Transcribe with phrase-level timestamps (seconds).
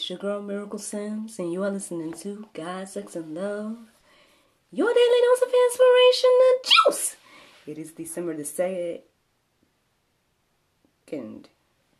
[0.00, 3.76] It's your girl Miracle Sims, and you are listening to God, Sex, and Love,
[4.72, 7.16] your daily dose of inspiration and juice.
[7.66, 9.00] It is December the second.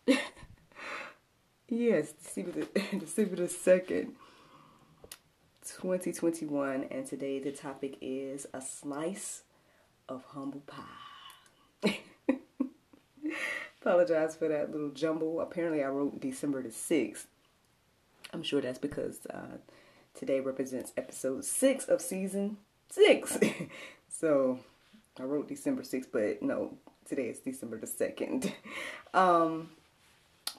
[1.68, 2.68] yes, December the,
[3.00, 4.14] December the second,
[5.66, 9.42] 2021, and today the topic is a slice
[10.08, 10.80] of humble pie.
[13.82, 15.42] Apologize for that little jumble.
[15.42, 17.27] Apparently, I wrote December the 6th.
[18.33, 19.59] I'm sure that's because uh,
[20.14, 22.59] today represents episode 6 of season
[22.91, 23.39] 6.
[24.09, 24.59] so
[25.19, 26.77] I wrote December 6th, but no,
[27.09, 28.53] today is December the 2nd.
[29.12, 29.70] Um,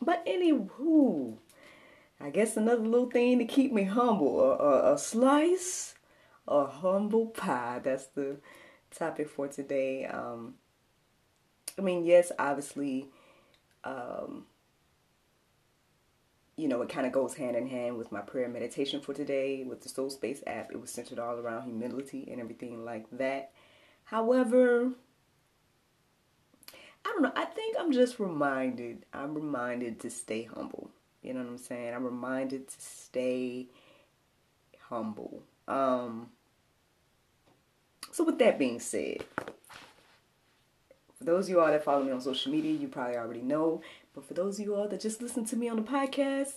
[0.02, 1.38] but anywho,
[2.20, 5.96] I guess another little thing to keep me humble a, a, a slice
[6.46, 7.80] of humble pie.
[7.82, 8.38] That's the
[8.94, 10.06] topic for today.
[10.06, 10.56] Um,
[11.78, 13.08] I mean, yes, obviously,
[13.86, 14.46] um,
[16.62, 19.64] you know, it kind of goes hand in hand with my prayer meditation for today
[19.64, 20.72] with the Soul Space app.
[20.72, 23.52] It was centered all around humility and everything like that.
[24.04, 24.92] However,
[27.04, 27.32] I don't know.
[27.36, 29.08] I think I'm just reminded.
[29.12, 30.92] I'm reminded to stay humble.
[31.24, 31.96] You know what I'm saying?
[31.96, 33.66] I'm reminded to stay
[34.88, 35.42] humble.
[35.68, 36.30] Um,
[38.12, 39.24] so, with that being said,
[41.22, 43.84] for those of you all that follow me on social media, you probably already know.
[44.16, 46.54] But for those of you all that just listen to me on the podcast,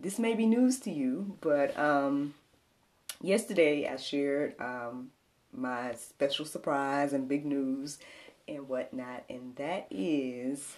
[0.00, 1.38] this may be news to you.
[1.40, 2.34] But um,
[3.20, 5.12] yesterday I shared um,
[5.56, 8.00] my special surprise and big news
[8.48, 10.74] and whatnot, and that is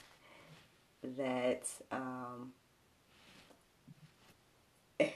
[1.17, 2.53] that um,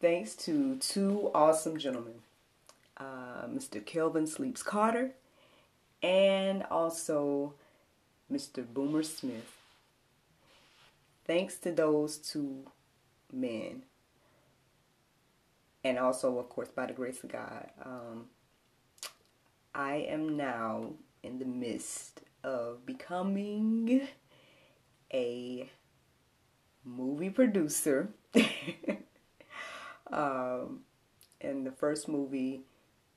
[0.00, 2.22] thanks to two awesome gentlemen,
[2.96, 3.86] uh, Mr.
[3.86, 5.12] Kelvin Sleeps Carter
[6.02, 7.54] and also
[8.32, 8.66] Mr.
[8.66, 9.52] Boomer Smith.
[11.26, 12.66] Thanks to those two
[13.32, 13.82] men,
[15.82, 18.26] and also, of course, by the grace of God, um,
[19.74, 24.06] I am now in the midst of becoming
[25.12, 25.68] a
[26.84, 28.08] movie producer.
[30.12, 30.80] um,
[31.40, 32.62] and the first movie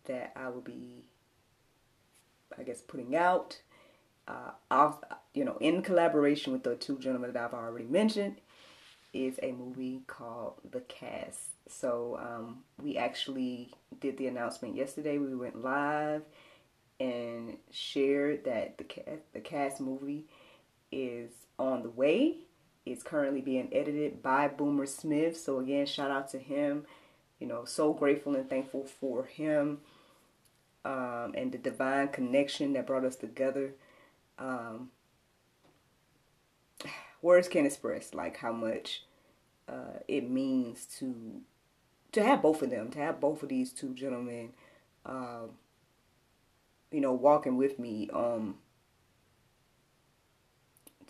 [0.06, 1.06] that I will be
[2.58, 3.62] I guess putting out.
[4.28, 5.00] Uh, off,
[5.34, 8.36] you know, in collaboration with the two gentlemen that I've already mentioned,
[9.14, 11.40] is a movie called The Cast.
[11.68, 15.18] So um, we actually did the announcement yesterday.
[15.18, 16.24] We went live
[17.00, 20.26] and shared that the cast, the cast movie
[20.92, 22.38] is on the way.
[22.86, 25.38] It's currently being edited by Boomer Smith.
[25.38, 26.86] So again, shout out to him.
[27.40, 29.80] You know, so grateful and thankful for him
[30.86, 33.74] um, and the divine connection that brought us together.
[34.38, 34.92] Um,
[37.22, 39.04] words can't express like how much
[39.68, 41.42] uh, it means to
[42.12, 44.50] to have both of them, to have both of these two gentlemen,
[45.06, 45.52] um,
[46.92, 48.56] you know, walking with me um,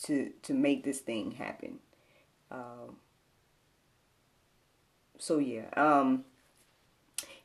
[0.04, 1.80] to to make this thing happen.
[2.52, 2.98] Um,
[5.18, 6.26] so yeah, um,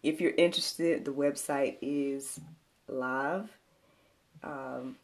[0.05, 2.39] if you're interested, the website is
[2.87, 3.49] live.
[4.43, 4.97] Um,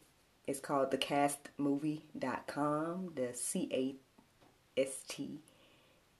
[0.47, 3.95] it's called thecastmovie.com, the C A
[4.79, 5.39] S T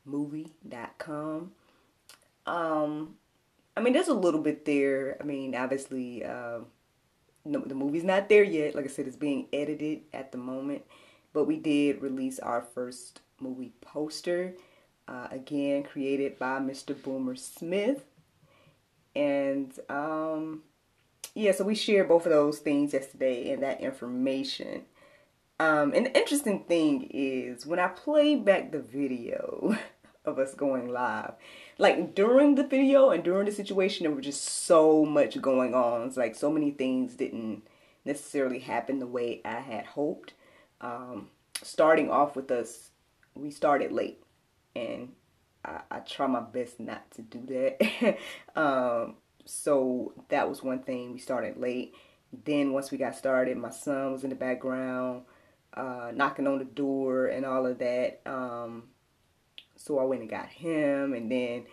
[0.03, 1.51] movie.com.
[2.47, 3.15] Um,
[3.77, 5.15] I mean, there's a little bit there.
[5.21, 6.61] I mean, obviously, uh,
[7.45, 8.73] no, the movie's not there yet.
[8.73, 10.81] Like I said, it's being edited at the moment.
[11.33, 14.55] But we did release our first movie poster,
[15.07, 16.99] uh, again, created by Mr.
[17.01, 18.03] Boomer Smith
[19.15, 20.63] and um,
[21.33, 24.83] yeah, so we shared both of those things yesterday and that information.
[25.59, 29.77] Um, and the interesting thing is when I play back the video
[30.25, 31.33] of us going live,
[31.77, 36.07] like during the video and during the situation, there was just so much going on.
[36.07, 37.63] It's like so many things didn't
[38.05, 40.33] necessarily happen the way I had hoped.
[40.81, 41.29] Um,
[41.61, 42.89] starting off with us,
[43.35, 44.23] we started late
[44.75, 45.13] and
[45.63, 48.17] I, I try my best not to do that.
[48.59, 49.15] um,
[49.45, 51.13] so that was one thing.
[51.13, 51.93] We started late.
[52.45, 55.23] Then once we got started, my son was in the background,
[55.73, 58.21] uh, knocking on the door and all of that.
[58.25, 58.83] Um,
[59.75, 61.65] so I went and got him, and then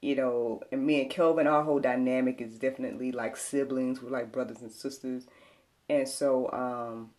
[0.00, 4.02] you know, and me and Kelvin, our whole dynamic is definitely like siblings.
[4.02, 5.26] We're like brothers and sisters,
[5.88, 7.10] and so um,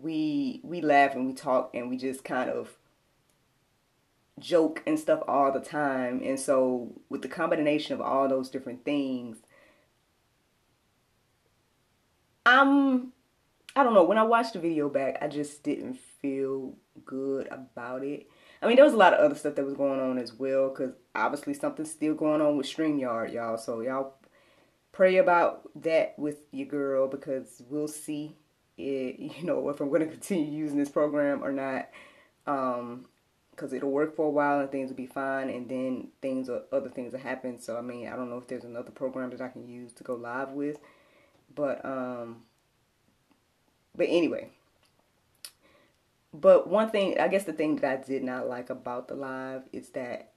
[0.00, 2.76] we we laugh and we talk and we just kind of
[4.38, 6.20] joke and stuff all the time.
[6.24, 9.38] And so with the combination of all those different things,
[12.44, 13.12] I'm
[13.74, 16.74] I don't know, when I watched the video back, I just didn't feel
[17.06, 18.28] good about it.
[18.60, 20.68] I mean, there was a lot of other stuff that was going on as well,
[20.68, 23.56] because obviously something's still going on with StreamYard, y'all.
[23.56, 24.14] So y'all
[24.92, 28.36] pray about that with your girl, because we'll see,
[28.76, 31.88] it, you know, if I'm going to continue using this program or not.
[32.46, 33.06] Um,
[33.62, 36.62] because it'll work for a while and things will be fine, and then things or
[36.72, 37.60] other things will happen.
[37.60, 40.02] So I mean, I don't know if there's another program that I can use to
[40.02, 40.78] go live with,
[41.54, 42.42] but um,
[43.94, 44.48] but anyway.
[46.34, 49.62] But one thing, I guess the thing that I did not like about the live
[49.72, 50.32] is that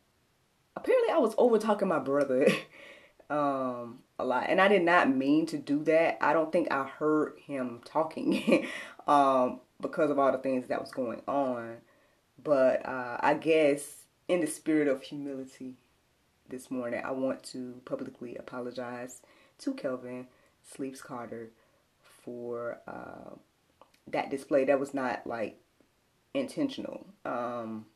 [0.76, 2.48] apparently I was over talking my brother
[3.32, 6.20] um a lot and I did not mean to do that.
[6.22, 8.68] I don't think I heard him talking
[9.08, 11.78] um because of all the things that was going on.
[12.46, 15.74] But uh, I guess in the spirit of humility
[16.48, 19.24] this morning, I want to publicly apologize
[19.60, 20.28] to Kelvin
[20.62, 21.50] Sleeps Carter
[22.24, 23.36] for uh,
[24.08, 24.64] that display.
[24.64, 25.60] That was not like
[26.36, 27.08] intentional.
[27.26, 27.88] Um,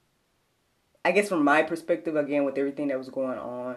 [1.06, 3.76] I guess from my perspective, again, with everything that was going on,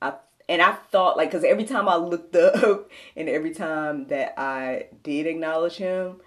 [0.00, 0.14] I
[0.48, 4.86] and I thought like because every time I looked up and every time that I
[5.02, 6.20] did acknowledge him,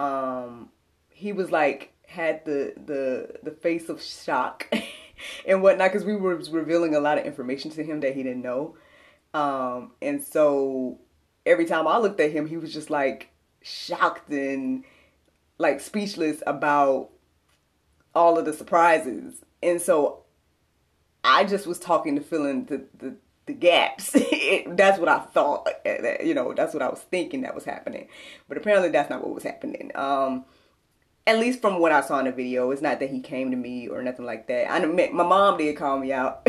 [0.00, 0.70] um,
[1.10, 4.72] he was like had the the the face of shock
[5.46, 8.42] and whatnot because we were revealing a lot of information to him that he didn't
[8.42, 8.76] know.
[9.32, 11.00] Um, and so
[11.44, 13.30] every time I looked at him, he was just like
[13.62, 14.84] shocked and
[15.58, 17.10] like speechless about
[18.14, 19.44] all of the surprises.
[19.62, 20.24] And so
[21.24, 23.16] I just was talking to filling the, the,
[23.46, 24.10] the gaps.
[24.66, 25.68] that's what I thought.
[26.22, 28.08] You know, that's what I was thinking that was happening.
[28.48, 29.90] But apparently that's not what was happening.
[29.94, 30.44] Um,
[31.26, 33.56] at least from what I saw in the video, it's not that he came to
[33.56, 34.70] me or nothing like that.
[34.70, 36.46] I my mom did call me out,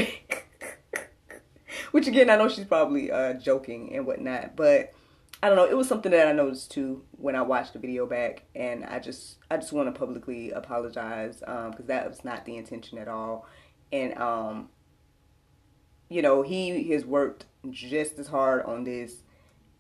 [1.91, 4.93] which again I know she's probably uh, joking and whatnot, but
[5.41, 5.65] I don't know.
[5.65, 8.99] It was something that I noticed too when I watched the video back, and I
[8.99, 13.07] just I just want to publicly apologize because um, that was not the intention at
[13.07, 13.47] all,
[13.93, 14.69] and um,
[16.09, 19.23] you know he has worked just as hard on this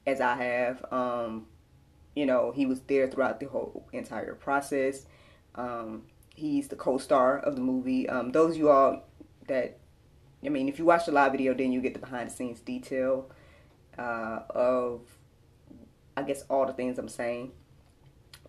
[0.07, 0.85] as I have.
[0.91, 1.47] Um,
[2.15, 5.05] you know, he was there throughout the whole entire process.
[5.55, 6.03] Um,
[6.33, 8.07] he's the co-star of the movie.
[8.09, 9.03] Um, those you all
[9.47, 9.77] that,
[10.43, 13.29] I mean, if you watch the live video, then you get the behind-the-scenes detail
[13.97, 15.01] uh, of,
[16.15, 17.51] I guess, all the things I'm saying.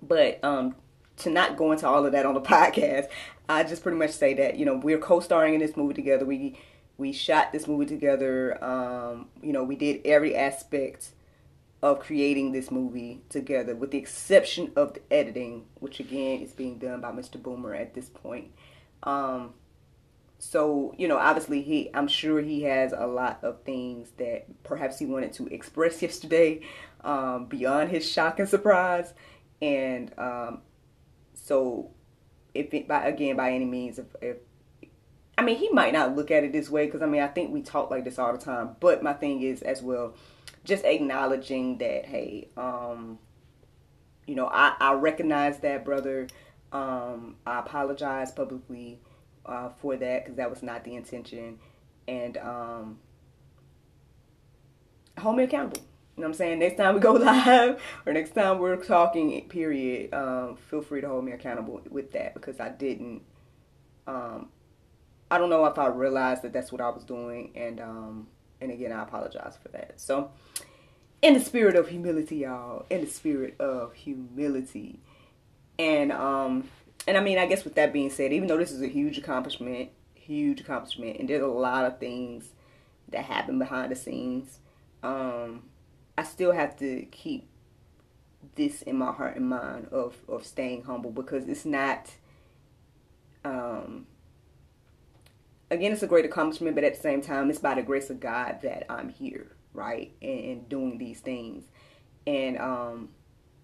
[0.01, 0.77] But um,
[1.19, 3.09] to not go into all of that on the podcast,
[3.49, 6.25] I just pretty much say that you know we're co-starring in this movie together.
[6.25, 6.59] We
[6.99, 8.63] we shot this movie together.
[8.63, 11.11] Um, you know, we did every aspect
[11.83, 16.79] of creating this movie together, with the exception of the editing, which again is being
[16.79, 17.41] done by Mr.
[17.41, 18.51] Boomer at this point.
[19.03, 19.55] Um,
[20.39, 24.99] so you know, obviously he, I'm sure he has a lot of things that perhaps
[24.99, 26.61] he wanted to express yesterday,
[27.03, 29.13] um, beyond his shock and surprise,
[29.61, 30.63] and um,
[31.35, 31.91] so
[32.55, 34.37] if it, by again by any means, if, if
[35.39, 37.53] I mean, he might not look at it this way because I mean, I think
[37.53, 38.77] we talk like this all the time.
[38.81, 40.15] But my thing is, as well,
[40.67, 43.19] just acknowledging that hey um
[44.27, 46.27] you know i i recognize that brother
[46.73, 49.01] um i apologize publicly
[49.47, 51.59] uh for that because that was not the intention
[52.09, 52.99] and um
[55.19, 55.83] hold me accountable
[56.17, 56.59] you know what I'm saying?
[56.61, 61.09] Next time we go live or next time we're talking, period, um, feel free to
[61.09, 63.23] hold me accountable with that because I didn't,
[64.07, 64.49] um,
[65.31, 67.53] I don't know if I realized that that's what I was doing.
[67.55, 68.29] And, um,
[68.61, 70.01] and again, I apologize for that.
[70.01, 70.31] So,
[71.23, 75.01] in the spirit of humility, y'all, in the spirit of humility,
[75.79, 76.69] and um,
[77.07, 79.19] and I mean, I guess with that being said, even though this is a huge
[79.19, 82.51] accomplishment, huge accomplishment, and there's a lot of things
[83.11, 84.59] that happen behind the scenes,
[85.03, 85.63] um,
[86.19, 87.49] I still have to keep
[88.55, 92.11] this in my heart and mind of of staying humble because it's not
[93.45, 94.07] um
[95.71, 98.21] again, it's a great accomplishment, but at the same time, it's by the grace of
[98.21, 101.65] God that I'm here, right, and, and doing these things.
[102.27, 103.11] And um,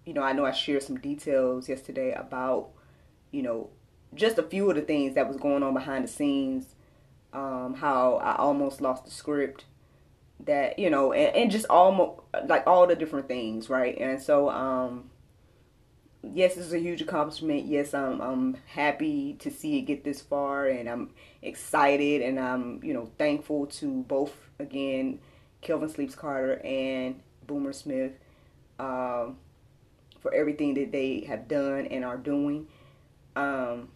[0.04, 2.70] you know, I know I shared some details yesterday about,
[3.30, 3.70] you know,
[4.14, 6.74] just a few of the things that was going on behind the scenes
[7.32, 9.64] um, how I almost lost the script,
[10.40, 13.96] that you know, and, and just almost like all the different things, right?
[13.98, 15.10] And so, um,
[16.22, 17.66] yes, this is a huge accomplishment.
[17.66, 21.10] Yes, I'm I'm happy to see it get this far, and I'm
[21.42, 25.20] excited, and I'm you know thankful to both again,
[25.60, 28.12] Kelvin Sleeps Carter and Boomer Smith,
[28.78, 29.38] um,
[30.20, 32.68] for everything that they have done and are doing.
[33.34, 33.88] Um,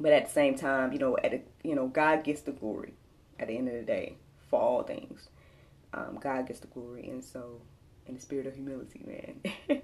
[0.00, 2.94] but at the same time, you know, at a, you know, God gets the glory
[3.38, 4.16] at the end of the day
[4.48, 5.28] for all things.
[5.92, 7.60] Um, God gets the glory, and so
[8.06, 9.80] in the spirit of humility, man,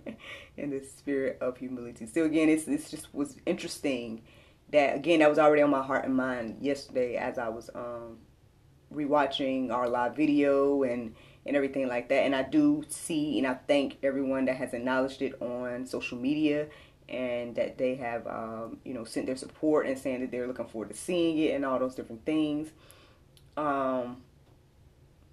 [0.56, 2.06] in the spirit of humility.
[2.06, 4.22] So again, it's this just was interesting
[4.70, 8.18] that again that was already on my heart and mind yesterday as I was um,
[8.92, 11.14] rewatching our live video and
[11.46, 12.24] and everything like that.
[12.24, 16.68] And I do see and I thank everyone that has acknowledged it on social media
[17.08, 20.66] and that they have um, you know sent their support and saying that they're looking
[20.66, 22.70] forward to seeing it and all those different things.
[23.56, 24.22] Um,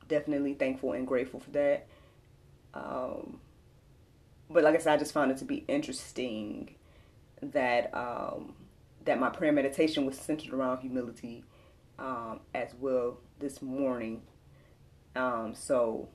[0.07, 1.87] definitely thankful and grateful for that.
[2.73, 3.39] Um,
[4.51, 6.75] but like I said, I just found it to be interesting
[7.41, 8.53] that um,
[9.05, 11.43] that my prayer meditation was centered around humility
[11.99, 14.21] um, as well this morning.
[15.15, 16.09] Um, so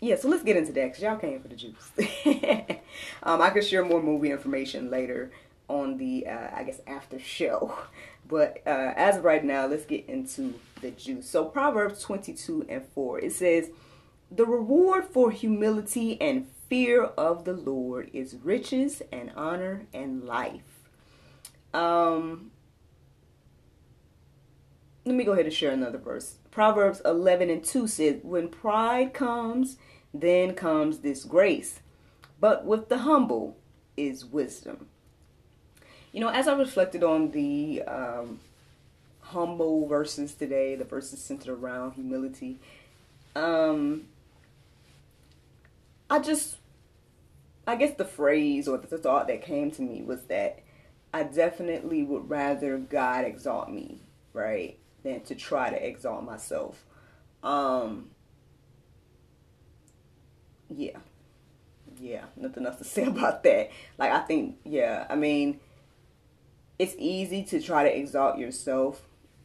[0.00, 1.90] yeah, so let's get into that because y'all came for the juice.
[3.22, 5.32] um, I could share more movie information later
[5.68, 7.76] on the uh, I guess after show,
[8.28, 11.28] but uh, as of right now, let's get into the juice.
[11.28, 13.70] So Proverbs twenty two and four it says,
[14.30, 20.78] "The reward for humility and fear of the Lord is riches and honor and life."
[21.74, 22.50] Um,
[25.04, 26.36] let me go ahead and share another verse.
[26.50, 29.76] Proverbs 11 and 2 says, When pride comes,
[30.12, 31.80] then comes disgrace,
[32.40, 33.56] but with the humble
[33.96, 34.86] is wisdom.
[36.12, 38.40] You know, as I reflected on the um,
[39.20, 42.58] humble verses today, the verses centered around humility,
[43.36, 44.06] um,
[46.10, 46.56] I just,
[47.66, 50.60] I guess the phrase or the thought that came to me was that
[51.12, 54.00] I definitely would rather God exalt me,
[54.32, 56.84] right, than to try to exalt myself.
[57.42, 58.10] Um,
[60.68, 60.98] yeah,
[62.00, 63.70] yeah, nothing else to say about that.
[63.98, 65.60] Like, I think, yeah, I mean,
[66.78, 69.02] it's easy to try to exalt yourself,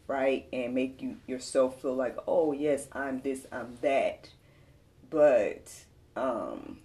[0.08, 4.30] right, and make you yourself feel like, oh yes, I'm this, I'm that.
[5.10, 5.72] But
[6.16, 6.80] um,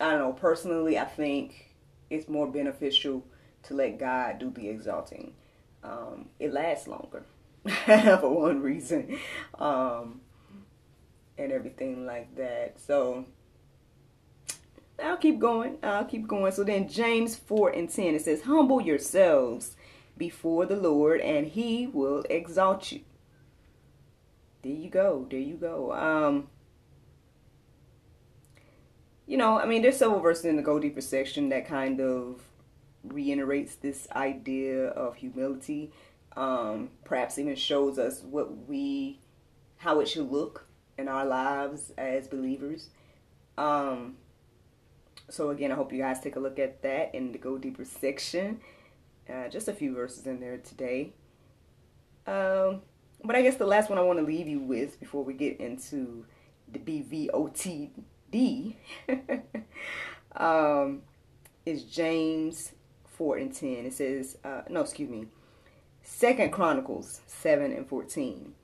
[0.00, 0.32] I don't know.
[0.32, 1.74] Personally, I think
[2.10, 3.24] it's more beneficial
[3.64, 5.34] to let God do the exalting.
[5.82, 7.24] Um, it lasts longer
[7.86, 9.18] for one reason,
[9.58, 10.20] um,
[11.38, 12.80] and everything like that.
[12.80, 13.26] So
[15.02, 15.78] I'll keep going.
[15.82, 16.52] I'll keep going.
[16.52, 19.76] So then James 4 and 10 it says, Humble yourselves
[20.16, 23.00] before the Lord, and he will exalt you.
[24.62, 25.26] There you go.
[25.28, 25.92] There you go.
[25.92, 26.48] Um
[29.26, 32.42] you know, I mean there's several verses in the Go Deeper section that kind of
[33.04, 35.92] reiterates this idea of humility.
[36.36, 39.20] Um, perhaps even shows us what we
[39.76, 42.90] how it should look in our lives as believers.
[43.58, 44.16] Um,
[45.28, 47.84] so again, I hope you guys take a look at that in the Go Deeper
[47.84, 48.60] section.
[49.28, 51.12] Uh, just a few verses in there today.
[52.26, 52.82] Um,
[53.24, 55.60] but I guess the last one I want to leave you with before we get
[55.60, 56.26] into
[56.70, 56.78] the
[58.32, 58.74] BVOTD
[60.36, 61.02] um,
[61.66, 62.72] is James
[63.06, 63.70] 4 and 10.
[63.86, 65.26] It says, uh, no, excuse me,
[66.02, 68.54] Second Chronicles 7 and 14.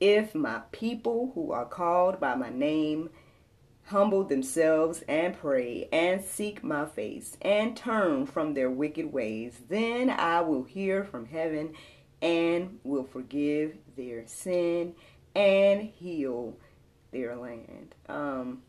[0.00, 3.10] If my people who are called by my name
[3.84, 10.10] humble themselves and pray and seek my face and turn from their wicked ways, then
[10.10, 11.74] I will hear from heaven
[12.20, 14.94] and will forgive their sin
[15.34, 16.56] and heal
[17.12, 17.94] their land.
[18.08, 18.62] Um,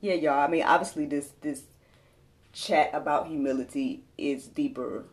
[0.00, 0.40] yeah, y'all.
[0.40, 1.62] I mean, obviously, this this
[2.52, 5.04] chat about humility is deeper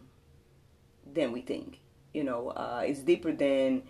[1.11, 1.79] than we think.
[2.13, 3.83] You know, uh, it's deeper than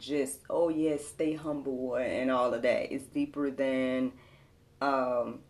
[0.00, 4.10] just oh yes stay humble and all of that it's deeper than
[4.80, 5.40] um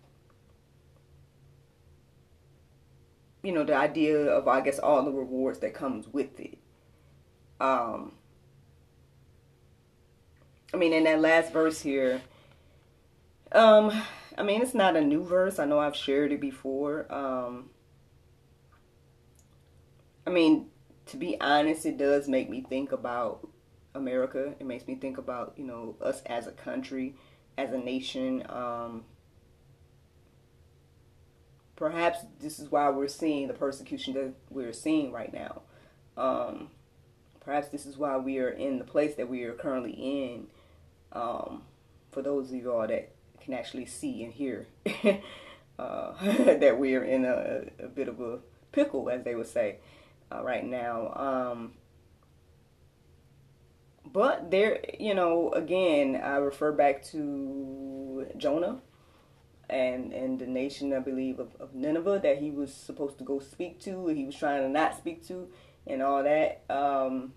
[3.44, 6.58] you know the idea of i guess all the rewards that comes with it
[7.60, 8.12] um
[10.74, 12.20] i mean in that last verse here
[13.52, 13.92] um
[14.40, 17.70] i mean it's not a new verse i know i've shared it before um
[20.26, 20.66] i mean
[21.06, 23.46] to be honest it does make me think about
[23.94, 24.54] America.
[24.58, 27.16] It makes me think about, you know, us as a country,
[27.58, 28.44] as a nation.
[28.48, 29.04] Um,
[31.76, 35.62] perhaps this is why we're seeing the persecution that we're seeing right now.
[36.16, 36.68] Um,
[37.40, 40.46] perhaps this is why we are in the place that we are currently in.
[41.12, 41.62] Um,
[42.12, 44.66] for those of you all that can actually see and hear
[45.78, 48.38] uh, that we are in a, a, bit of a
[48.72, 49.78] pickle, as they would say,
[50.32, 51.12] uh, right now.
[51.14, 51.72] Um,
[54.12, 58.80] but there, you know, again, I refer back to Jonah
[59.68, 63.38] and and the nation, I believe, of, of Nineveh that he was supposed to go
[63.38, 65.48] speak to, he was trying to not speak to,
[65.86, 66.62] and all that.
[66.68, 67.34] Um,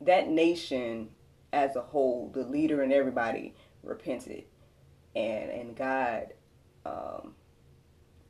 [0.00, 1.10] that nation
[1.52, 4.44] as a whole, the leader and everybody repented,
[5.14, 6.34] and and God
[6.84, 7.34] um,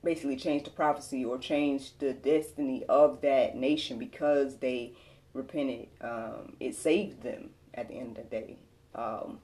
[0.03, 4.95] basically changed the prophecy or changed the destiny of that nation because they
[5.33, 5.89] repented.
[6.01, 8.57] Um, it saved them at the end of the day.
[8.95, 9.39] Um,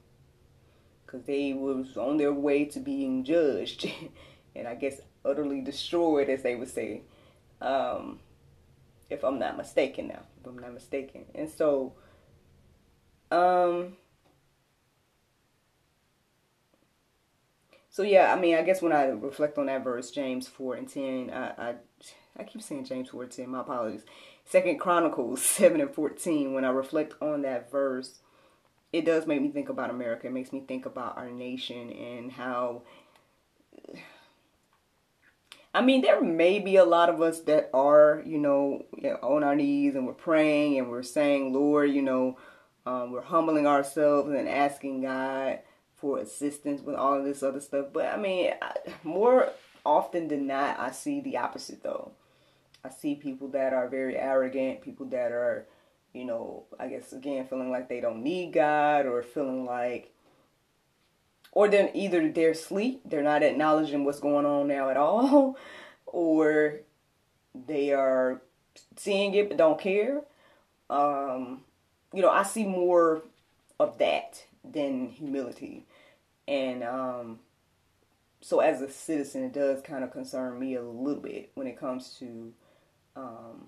[1.05, 3.89] because they was on their way to being judged
[4.55, 7.01] and I guess utterly destroyed, as they would say,
[7.61, 8.19] um,
[9.09, 10.09] if I'm not mistaken.
[10.09, 11.93] Now, if I'm not mistaken, and so,
[13.31, 13.97] um,
[17.97, 20.87] so yeah, I mean, I guess when I reflect on that verse, James four and
[20.87, 21.75] ten, I I,
[22.37, 23.49] I keep saying James four and ten.
[23.49, 24.03] My apologies.
[24.45, 26.53] Second Chronicles seven and fourteen.
[26.53, 28.19] When I reflect on that verse
[28.93, 30.27] it does make me think about America.
[30.27, 32.83] It makes me think about our nation and how.
[35.73, 38.85] I mean, there may be a lot of us that are, you know,
[39.23, 42.37] on our knees and we're praying and we're saying, Lord, you know,
[42.85, 45.59] um, we're humbling ourselves and asking God
[45.97, 47.87] for assistance with all of this other stuff.
[47.91, 48.53] But I mean,
[49.03, 49.51] more
[49.85, 52.11] often than not, I see the opposite though.
[52.83, 55.65] I see people that are very arrogant, people that are
[56.17, 60.11] you know, I guess again, feeling like they don't need God or feeling like,
[61.51, 65.57] or then either they're asleep, they're not acknowledging what's going on now at all,
[66.07, 66.79] or
[67.53, 68.41] they are
[68.95, 70.21] seeing it but don't care.
[70.89, 71.61] Um,
[72.13, 73.21] you know, I see more
[73.79, 75.85] of that than humility.
[76.47, 77.39] And um,
[78.41, 81.79] so, as a citizen, it does kind of concern me a little bit when it
[81.79, 82.53] comes to
[83.15, 83.67] um,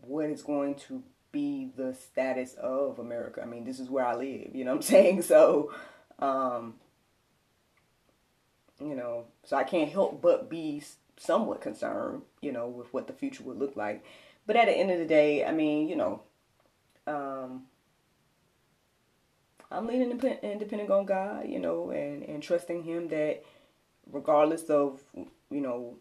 [0.00, 3.42] what is going to be the status of America.
[3.42, 5.22] I mean, this is where I live, you know what I'm saying?
[5.22, 5.72] So,
[6.18, 6.74] um,
[8.80, 10.82] you know, so I can't help but be
[11.16, 14.04] somewhat concerned, you know, with what the future would look like.
[14.46, 16.22] But at the end of the day, I mean, you know,
[17.06, 17.64] um,
[19.72, 23.42] I'm leaning independent on God, you know, and, and trusting Him that
[24.10, 25.96] regardless of, you know,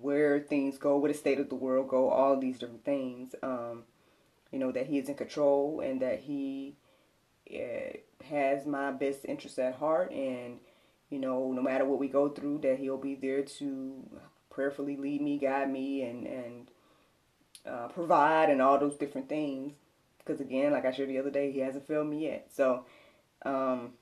[0.00, 3.34] where things go, where the state of the world go, all these different things.
[3.42, 3.84] Um,
[4.50, 6.76] you know that he is in control and that he
[7.52, 10.58] uh, has my best interest at heart, and
[11.10, 14.08] you know no matter what we go through, that he'll be there to
[14.50, 16.70] prayerfully lead me, guide me, and and
[17.66, 19.74] uh, provide, and all those different things.
[20.26, 22.48] Because again, like I shared the other day, he hasn't failed me yet.
[22.52, 22.84] So.
[23.44, 23.92] Um,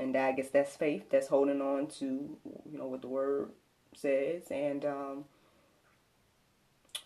[0.00, 1.10] and I guess that's faith.
[1.10, 3.50] That's holding on to, you know, what the word
[3.94, 4.44] says.
[4.50, 5.24] And um,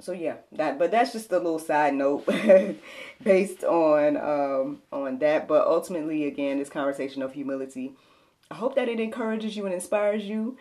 [0.01, 2.27] so yeah, that but that's just a little side note
[3.23, 5.49] based on um, on that.
[5.49, 7.93] But ultimately, again, this conversation of humility.
[8.51, 10.57] I hope that it encourages you and inspires you.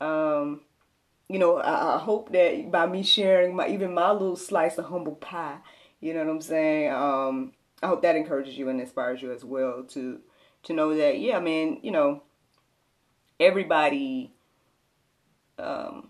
[0.00, 0.60] Um,
[1.28, 4.86] you know, I, I, hope that by me sharing my even my little slice of
[4.86, 5.58] humble pie,
[6.02, 6.92] you know what I'm saying.
[6.92, 10.20] Um, I hope that encourages you and inspires you as well to
[10.64, 12.22] to know that yeah, I mean, you know,
[13.40, 14.34] everybody
[15.58, 16.08] um,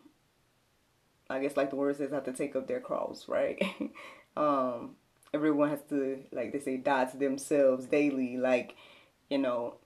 [1.33, 3.63] I guess like the word says, have to take up their cross, right?
[4.37, 4.97] um,
[5.33, 8.37] everyone has to, like they say, die to themselves daily.
[8.37, 8.77] Like,
[9.31, 9.77] you know,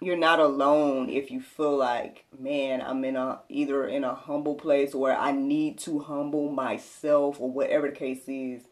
[0.00, 4.54] you're not alone if you feel like, man, I'm in a either in a humble
[4.54, 8.62] place or I need to humble myself or whatever the case is.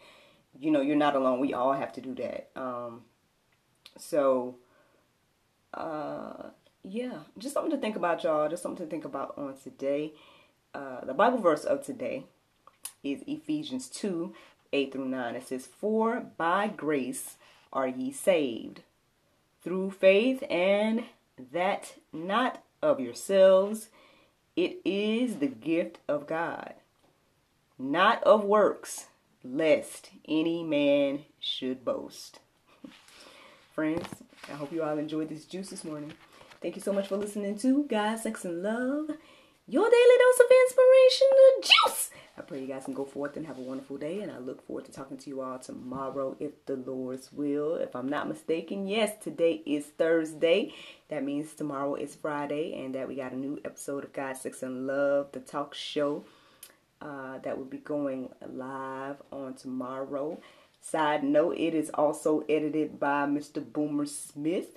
[0.61, 1.40] You know, you're not alone.
[1.40, 2.51] We all have to do that.
[2.57, 3.03] Um,
[3.97, 4.57] so,
[5.75, 6.51] uh,
[6.83, 8.49] yeah, just something to think about, y'all.
[8.49, 10.12] Just something to think about on today.
[10.75, 12.25] Uh, the Bible verse of today
[13.03, 14.35] is Ephesians 2
[14.73, 15.35] 8 through 9.
[15.35, 17.37] It says, For by grace
[17.73, 18.83] are ye saved
[19.62, 21.05] through faith, and
[21.53, 23.88] that not of yourselves,
[24.57, 26.75] it is the gift of God,
[27.79, 29.07] not of works,
[29.44, 32.40] lest any man should boast.
[33.74, 34.09] Friends,
[34.48, 36.12] I hope you all enjoyed this juice this morning.
[36.61, 39.11] Thank you so much for listening to God, Sex, and Love,
[39.68, 42.11] your daily dose of inspiration, the juice.
[42.37, 44.64] I pray you guys can go forth and have a wonderful day, and I look
[44.66, 47.74] forward to talking to you all tomorrow if the Lord's will.
[47.77, 50.72] If I'm not mistaken, yes, today is Thursday.
[51.09, 54.62] That means tomorrow is Friday, and that we got a new episode of God, Sex,
[54.62, 56.24] and Love, the talk show.
[57.01, 60.41] Uh, that will be going live on tomorrow.
[60.81, 63.65] Side note, it is also edited by Mr.
[63.65, 64.77] Boomer Smith.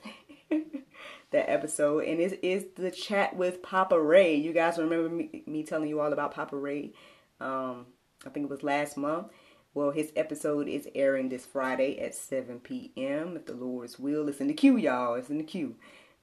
[1.32, 4.36] that episode, and it is the chat with Papa Ray.
[4.36, 6.92] You guys remember me, me telling you all about Papa Ray?
[7.40, 7.86] Um,
[8.26, 9.28] I think it was last month.
[9.74, 13.38] Well, his episode is airing this Friday at 7 p.m.
[13.38, 15.14] If the Lord's will, it's in the queue, y'all.
[15.14, 15.76] It's in the queue.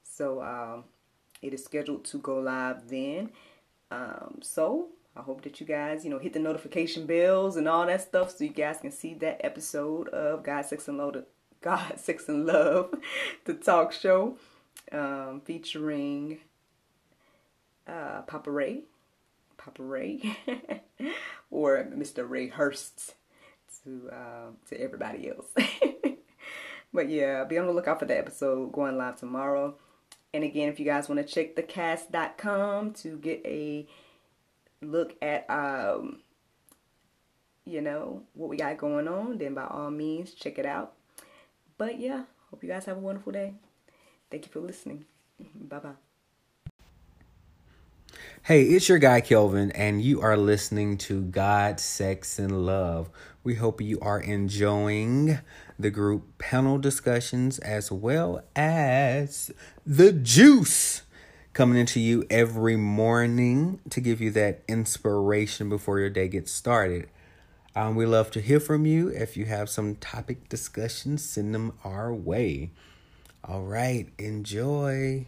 [0.03, 0.83] So um,
[1.41, 3.31] it is scheduled to go live then.
[3.89, 7.85] Um, so I hope that you guys, you know, hit the notification bells and all
[7.85, 11.25] that stuff so you guys can see that episode of God, Sex, and Love,
[11.61, 12.93] God, Sex, and Love,
[13.45, 14.37] the talk show
[14.93, 16.37] um, featuring
[17.85, 18.83] uh, Papa Ray,
[19.57, 20.37] Papa Ray,
[21.51, 22.27] or Mr.
[22.27, 23.15] Ray Hurst
[23.83, 25.47] to uh, to everybody else.
[26.93, 29.75] but yeah, be on the lookout for the episode going live tomorrow.
[30.33, 33.85] And again, if you guys want to check thecast.com to get a
[34.81, 36.21] look at um
[37.65, 40.93] you know what we got going on, then by all means check it out.
[41.77, 43.53] But yeah, hope you guys have a wonderful day.
[44.31, 45.05] Thank you for listening.
[45.55, 45.89] Bye bye.
[48.43, 53.09] Hey, it's your guy Kelvin, and you are listening to God, Sex, and Love.
[53.43, 55.39] We hope you are enjoying
[55.77, 59.51] the group panel discussions as well as
[59.85, 61.03] the juice
[61.53, 67.09] coming into you every morning to give you that inspiration before your day gets started.
[67.75, 69.09] Um, we love to hear from you.
[69.09, 72.71] If you have some topic discussions, send them our way.
[73.43, 75.25] All right, enjoy.